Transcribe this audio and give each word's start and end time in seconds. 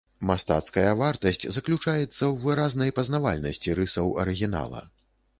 Мастацкая 0.27 0.91
вартасць 1.01 1.43
заключаецца 1.57 2.07
ў 2.07 2.29
выразнай 2.45 2.93
пазнавальнасці 3.01 3.75
рысаў 3.81 4.09
арыгінала. 4.25 4.81